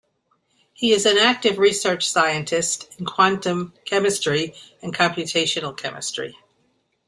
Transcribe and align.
He 0.73 0.93
is 0.93 1.05
an 1.05 1.19
active 1.19 1.59
research 1.59 2.09
scientist 2.09 2.91
in 2.97 3.05
quantum 3.05 3.71
chemistry 3.85 4.55
and 4.81 4.91
computational 4.95 5.77
chemistry. 5.77 6.35